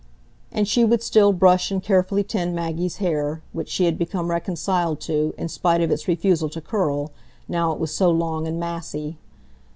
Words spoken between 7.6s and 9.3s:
it was so long and massy.